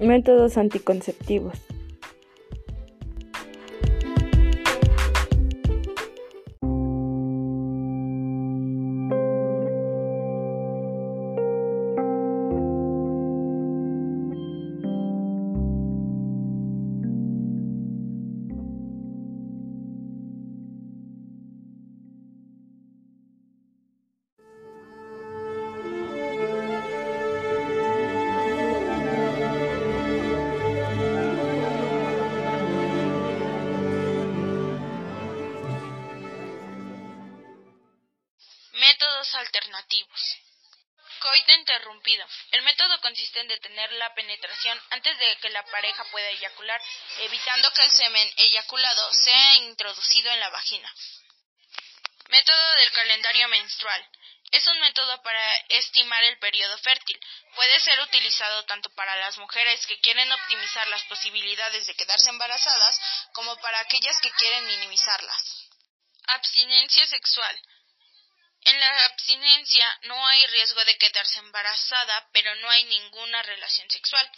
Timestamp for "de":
45.16-45.36, 61.86-61.94, 70.84-70.98